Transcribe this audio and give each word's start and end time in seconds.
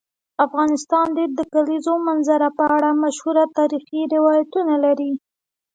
افغانستان 0.45 1.07
د 1.17 1.19
د 1.37 1.39
کلیزو 1.53 1.93
منظره 2.07 2.47
په 2.57 2.63
اړه 2.75 2.89
مشهور 3.03 3.37
تاریخی 3.57 4.01
روایتونه 4.15 4.73
لري. 4.85 5.11